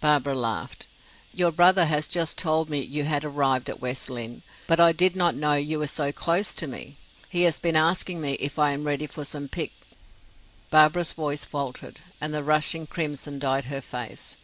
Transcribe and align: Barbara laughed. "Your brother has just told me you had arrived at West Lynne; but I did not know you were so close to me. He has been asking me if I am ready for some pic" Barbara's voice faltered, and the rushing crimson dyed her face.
Barbara 0.00 0.34
laughed. 0.34 0.86
"Your 1.34 1.50
brother 1.52 1.84
has 1.84 2.08
just 2.08 2.38
told 2.38 2.70
me 2.70 2.80
you 2.80 3.04
had 3.04 3.22
arrived 3.22 3.68
at 3.68 3.82
West 3.82 4.08
Lynne; 4.08 4.40
but 4.66 4.80
I 4.80 4.92
did 4.92 5.14
not 5.14 5.34
know 5.34 5.52
you 5.56 5.78
were 5.78 5.86
so 5.86 6.10
close 6.10 6.54
to 6.54 6.66
me. 6.66 6.96
He 7.28 7.42
has 7.42 7.58
been 7.58 7.76
asking 7.76 8.22
me 8.22 8.32
if 8.40 8.58
I 8.58 8.70
am 8.72 8.84
ready 8.84 9.06
for 9.06 9.26
some 9.26 9.46
pic" 9.46 9.72
Barbara's 10.70 11.12
voice 11.12 11.44
faltered, 11.44 12.00
and 12.18 12.32
the 12.32 12.42
rushing 12.42 12.86
crimson 12.86 13.38
dyed 13.38 13.66
her 13.66 13.82
face. 13.82 14.38